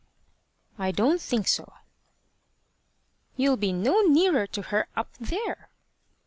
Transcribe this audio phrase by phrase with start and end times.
[0.79, 1.73] "I don't think so."
[3.35, 5.69] "You'll be no nearer to her up there."